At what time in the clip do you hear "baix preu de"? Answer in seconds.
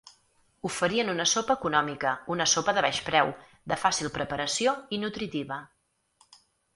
2.85-3.77